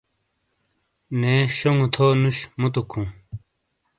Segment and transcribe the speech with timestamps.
[1.19, 3.07] نے شونگو تھو نوش موتوک ہوں